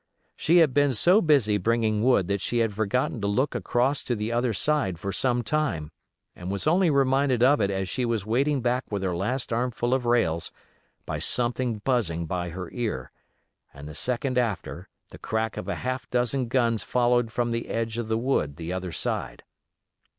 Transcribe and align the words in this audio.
She 0.35 0.57
had 0.57 0.73
been 0.73 0.95
so 0.95 1.21
busy 1.21 1.59
bringing 1.59 2.01
wood 2.03 2.27
that 2.27 2.41
she 2.41 2.57
had 2.57 2.73
forgotten 2.73 3.21
to 3.21 3.27
look 3.27 3.53
across 3.53 4.01
to 4.05 4.15
the 4.15 4.31
other 4.31 4.51
side 4.51 4.97
for 4.97 5.11
some 5.11 5.43
time, 5.43 5.91
and 6.35 6.49
was 6.49 6.65
only 6.65 6.89
reminded 6.89 7.43
of 7.43 7.61
it 7.61 7.69
as 7.69 7.87
she 7.87 8.03
was 8.03 8.25
wading 8.25 8.61
back 8.61 8.91
with 8.91 9.03
her 9.03 9.15
last 9.15 9.53
armful 9.53 9.93
of 9.93 10.07
rails 10.07 10.51
by 11.05 11.19
something 11.19 11.83
buzzing 11.85 12.25
by 12.25 12.49
her 12.49 12.71
ear, 12.71 13.11
and 13.75 13.87
the 13.87 13.93
second 13.93 14.39
after 14.39 14.89
the 15.09 15.19
crack 15.19 15.55
of 15.55 15.67
a 15.67 15.75
half 15.85 16.09
dozen 16.09 16.47
guns 16.47 16.83
followed 16.83 17.31
from 17.31 17.51
the 17.51 17.67
edge 17.69 17.99
of 17.99 18.07
the 18.07 18.17
wood 18.17 18.55
the 18.55 18.73
other 18.73 18.91
side. 18.91 19.43